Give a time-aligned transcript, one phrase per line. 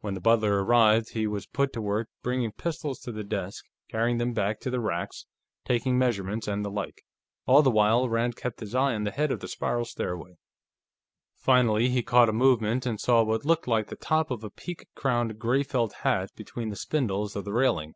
[0.00, 4.16] When the butler arrived, he was put to work bringing pistols to the desk, carrying
[4.16, 5.26] them back to the racks,
[5.66, 7.04] taking measurements, and the like.
[7.44, 10.38] All the while, Rand kept his eye on the head of the spiral stairway.
[11.36, 14.88] Finally he caught a movement, and saw what looked like the top of a peak
[14.94, 17.94] crowned gray felt hat between the spindles of the railing.